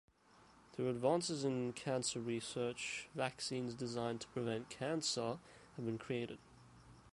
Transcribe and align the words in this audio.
Through 0.73 0.89
advances 0.89 1.43
in 1.43 1.73
cancer 1.73 2.19
research, 2.19 3.07
vaccines 3.13 3.75
designed 3.75 4.21
to 4.21 4.27
prevent 4.29 4.67
cancer 4.67 5.37
have 5.75 5.85
been 5.85 5.99
created. 5.99 6.39